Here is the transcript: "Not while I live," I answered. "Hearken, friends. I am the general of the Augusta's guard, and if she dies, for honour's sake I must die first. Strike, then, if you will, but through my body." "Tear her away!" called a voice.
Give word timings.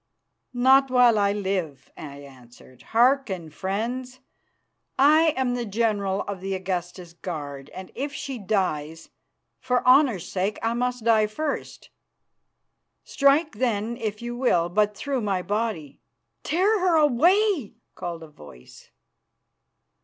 "Not 0.55 0.89
while 0.89 1.19
I 1.19 1.31
live," 1.31 1.91
I 1.95 2.21
answered. 2.21 2.81
"Hearken, 2.89 3.51
friends. 3.51 4.19
I 4.97 5.25
am 5.37 5.53
the 5.53 5.63
general 5.63 6.21
of 6.21 6.41
the 6.41 6.55
Augusta's 6.55 7.13
guard, 7.13 7.69
and 7.69 7.91
if 7.93 8.11
she 8.11 8.39
dies, 8.39 9.11
for 9.59 9.85
honour's 9.87 10.27
sake 10.27 10.57
I 10.63 10.73
must 10.73 11.03
die 11.03 11.27
first. 11.27 11.91
Strike, 13.03 13.57
then, 13.57 13.95
if 13.95 14.23
you 14.23 14.35
will, 14.35 14.69
but 14.69 14.97
through 14.97 15.21
my 15.21 15.43
body." 15.43 16.01
"Tear 16.41 16.79
her 16.79 16.95
away!" 16.95 17.75
called 17.93 18.23
a 18.23 18.27
voice. 18.27 18.89